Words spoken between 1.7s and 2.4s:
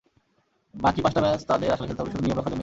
আসলে খেলতে হবে শুধু নিয়ম